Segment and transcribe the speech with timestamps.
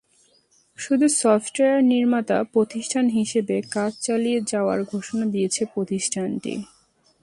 [0.79, 6.53] শুধু সফটওয়্যার নির্মাতা প্রতিষ্ঠান হিসেবে কাজ চালিয়ে যাওয়ার ঘোষণা দিয়েছে প্রতিষ্ঠানটি।